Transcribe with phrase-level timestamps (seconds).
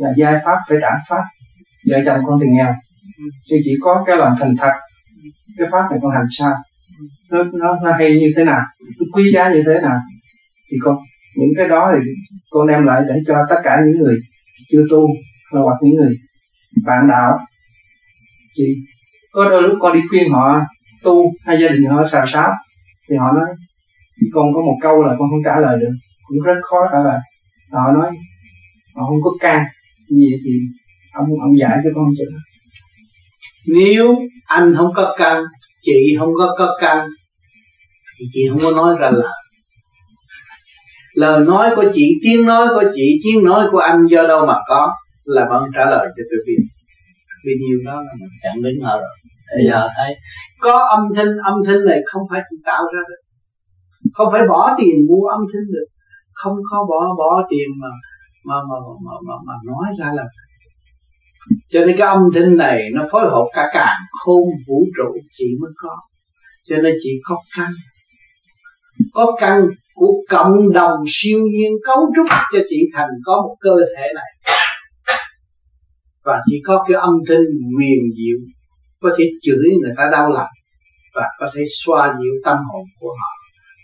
[0.00, 1.24] là giai pháp phải trả pháp.
[1.90, 2.74] Vợ chồng con thì nghèo.
[3.48, 4.72] Chứ chỉ có cái lòng thành thật.
[5.58, 6.52] Cái pháp này con hành sao?
[7.30, 8.62] Nó nó nó hay như thế nào?
[8.98, 9.98] Nó quý giá như thế nào?
[10.70, 10.96] Thì con,
[11.36, 12.10] những cái đó thì
[12.50, 14.16] con đem lại để cho tất cả những người
[14.70, 15.08] chưa tu
[15.52, 16.14] hoặc những người
[16.86, 17.38] bạn đạo.
[18.54, 18.64] Chị
[19.32, 20.60] có đôi lúc con đi khuyên họ
[21.02, 22.52] tu hay gia đình họ xào xáo,
[23.10, 23.48] thì họ nói,
[24.34, 25.92] con có một câu là con không trả lời được.
[26.24, 27.18] Cũng rất khó trả lời.
[27.72, 28.10] Họ nói,
[28.94, 29.66] họ không có can
[30.10, 30.50] gì thì
[31.12, 32.24] ông ông giải cho con chưa
[33.66, 34.14] nếu
[34.46, 35.44] anh không có căn
[35.82, 37.08] chị không có có căn
[38.20, 39.32] thì chị không có nói ra lời.
[41.14, 44.56] Lời nói của chị, tiếng nói của chị, tiếng nói của anh do đâu mà
[44.68, 44.92] có,
[45.24, 46.62] là bạn trả lời cho tôi biết.
[47.46, 49.16] Vì nhiêu đó là mình chẳng đến họ rồi.
[49.56, 50.16] Bây giờ thấy,
[50.60, 53.22] có âm thanh âm thanh này không phải tự tạo ra được.
[54.14, 55.86] Không phải bỏ tiền mua âm thanh được.
[56.32, 57.88] Không có bỏ bỏ tiền mà
[58.44, 60.24] mà mà mà mà, mà nói ra là
[61.70, 65.44] cho nên cái âm thanh này nó phối hợp cả càng khôn vũ trụ chị
[65.60, 65.96] mới có.
[66.64, 67.72] Cho nên chị có căn.
[69.12, 69.62] Có căn
[69.94, 74.56] của cộng đồng siêu nhiên cấu trúc cho chị thành có một cơ thể này.
[76.24, 77.44] Và chỉ có cái âm thanh
[77.76, 78.38] huyền diệu
[79.00, 80.48] có thể chửi người ta đau lòng
[81.14, 83.32] và có thể xoa dịu tâm hồn của họ.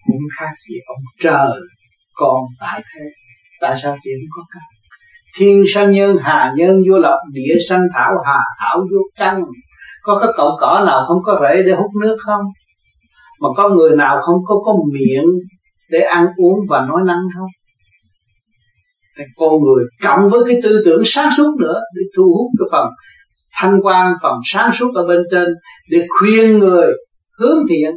[0.07, 1.61] Cũng khác gì ông trời
[2.15, 3.26] còn tại thế
[3.61, 4.63] tại sao chị không có căn
[5.39, 9.43] thiên sanh nhân, hà nhân, vô lập, địa sanh, thảo hà, thảo vô căn.
[10.03, 12.45] Có cái cọng cỏ nào không có rễ để hút nước không?
[13.41, 15.25] Mà có người nào không có có miệng
[15.91, 17.49] để ăn uống và nói năng không?
[19.19, 22.69] Thì con người cộng với cái tư tưởng sáng suốt nữa để thu hút cái
[22.73, 22.89] phần
[23.53, 25.47] thanh quan, phần sáng suốt ở bên trên
[25.91, 26.93] để khuyên người
[27.39, 27.91] hướng thiện.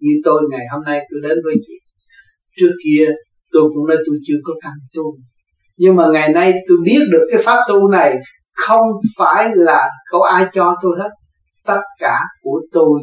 [0.00, 1.72] Như tôi ngày hôm nay tôi đến với chị.
[2.56, 3.12] Trước kia
[3.52, 5.16] tôi cũng nói tôi chưa có căn tu.
[5.76, 8.16] Nhưng mà ngày nay tôi biết được cái pháp tu này
[8.54, 8.86] không
[9.18, 11.08] phải là có ai cho tôi hết.
[11.66, 13.00] Tất cả của tôi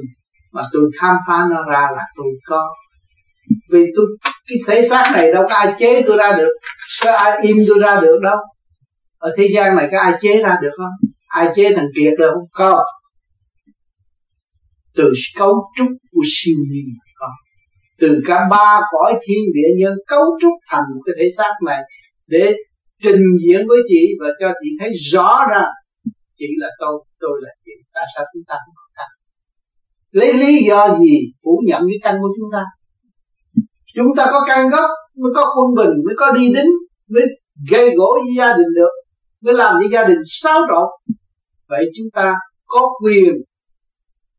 [0.51, 2.69] mà tôi khám phá nó ra là tôi có.
[3.71, 6.51] Vì tôi, cái thể xác này đâu có ai chế tôi ra được,
[7.03, 8.37] có ai im tôi ra được đâu.
[9.17, 11.09] Ở thế gian này có ai chế ra được không?
[11.27, 12.85] Ai chế thằng kiệt được không không
[14.95, 16.85] từ cấu trúc của siêu nhiên
[17.99, 21.81] từ cả ba cõi thiên địa nhân cấu trúc thành một cái thể xác này
[22.27, 22.53] để
[23.03, 25.63] trình diễn với chị và cho chị thấy rõ ra
[26.37, 27.71] chị là tôi tôi là chị.
[27.93, 29.07] Tại sao chúng ta không có căn?
[30.11, 32.63] Lấy lý do gì phủ nhận cái căn của chúng ta?
[33.95, 36.65] Chúng ta có căn gốc, mới có quân bình, mới có đi đến,
[37.09, 37.23] mới
[37.71, 38.91] gây gỗ với gia đình được,
[39.41, 41.15] mới làm cho gia đình xáo trộn.
[41.67, 42.35] Vậy chúng ta
[42.65, 43.33] có quyền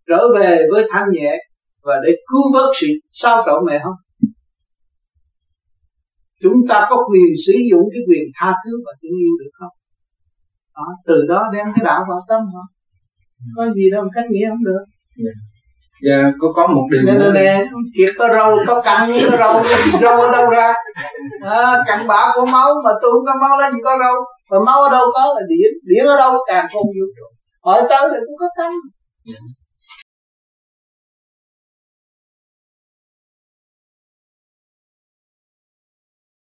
[0.06, 1.36] trở về với thanh nhẹ
[1.86, 3.98] và để cứu vớt sự xáo trộn này không?
[6.42, 9.74] Chúng ta có quyền sử dụng cái quyền tha thứ và thương yêu được không?
[10.76, 12.62] Đó, từ đó đem cái đạo vào tâm họ
[13.56, 14.84] có gì đâu cách nghĩa không được.
[15.24, 15.36] Yeah.
[16.06, 17.32] Dạ có có một điều nữa.
[17.34, 17.64] nè
[17.96, 19.62] kiệt có râu có cặn có râu
[20.00, 20.74] râu ở đâu ra?
[21.40, 24.14] À, cặn bã của máu mà tôi không có máu lấy gì có râu
[24.50, 27.26] mà máu ở đâu có là điện điện ở đâu càng không vũ trụ
[27.64, 28.70] hỏi tới thì cũng có cắn